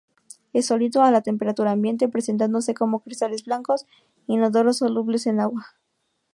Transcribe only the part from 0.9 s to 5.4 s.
a la temperatura ambiente, presentándose como cristales blancos inodoros, solubles en